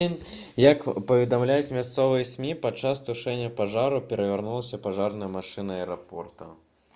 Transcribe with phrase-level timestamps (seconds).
[0.67, 6.51] як паведамляюць мясцовыя смі падчас тушэння пажару перавярнулася пажарная машына аэрапорта